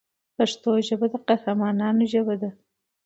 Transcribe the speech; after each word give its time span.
پښتو 0.37 0.71
ژبه 0.87 1.07
د 1.11 1.15
قهرمانانو 1.27 2.03
ژبه 2.13 2.35
ده. 2.41 2.49